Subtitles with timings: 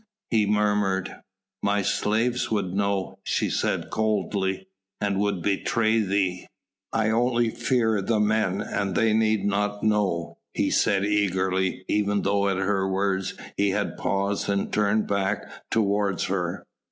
[0.31, 1.17] he murmured.
[1.61, 4.65] "My slaves would know," she said coldly,
[4.99, 6.47] "and would betray thee."
[6.91, 12.49] "I only fear the men and they need not know," he said eagerly, even though
[12.49, 16.65] at her words he had paused and turned back towards her.